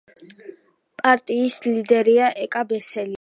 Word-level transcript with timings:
პარტიის 1.01 1.57
ლიდერია 1.67 2.31
ეკა 2.47 2.65
ბესელია. 2.73 3.09